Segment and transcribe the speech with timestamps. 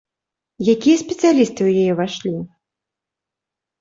[0.73, 2.33] Якія спецыялісты ў яе ўвайшлі?